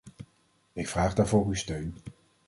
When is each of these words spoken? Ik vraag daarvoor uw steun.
Ik 0.73 0.87
vraag 0.87 1.13
daarvoor 1.13 1.45
uw 1.45 1.53
steun. 1.53 1.95